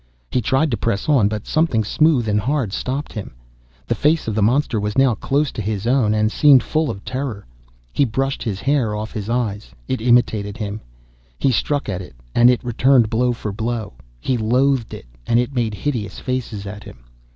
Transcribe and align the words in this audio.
He 0.31 0.41
tried 0.41 0.71
to 0.71 0.77
press 0.77 1.07
on, 1.07 1.27
but 1.27 1.45
something 1.45 1.83
smooth 1.83 2.27
and 2.27 2.39
hard 2.39 2.73
stopped 2.73 3.13
him. 3.13 3.35
The 3.85 3.93
face 3.93 4.27
of 4.27 4.33
the 4.33 4.41
monster 4.41 4.79
was 4.79 4.97
now 4.97 5.13
close 5.13 5.51
to 5.51 5.61
his 5.61 5.85
own, 5.85 6.15
and 6.15 6.31
seemed 6.31 6.63
full 6.63 6.89
of 6.89 7.05
terror. 7.05 7.45
He 7.93 8.03
brushed 8.03 8.41
his 8.41 8.61
hair 8.61 8.95
off 8.95 9.11
his 9.13 9.29
eyes. 9.29 9.69
It 9.87 10.01
imitated 10.01 10.57
him. 10.57 10.81
He 11.37 11.51
struck 11.51 11.87
at 11.87 12.01
it, 12.01 12.15
and 12.33 12.49
it 12.49 12.63
returned 12.63 13.11
blow 13.11 13.31
for 13.31 13.51
blow. 13.51 13.93
He 14.19 14.37
loathed 14.37 14.95
it, 14.95 15.05
and 15.27 15.39
it 15.39 15.53
made 15.53 15.75
hideous 15.75 16.17
faces 16.17 16.65
at 16.65 16.83
him. 16.83 17.03